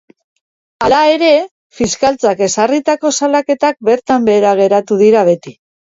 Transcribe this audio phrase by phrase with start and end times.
[0.85, 1.27] Hala ere,
[1.81, 5.55] Fiskaltzak ezarritako salaketak bertan behera geratu dira beti.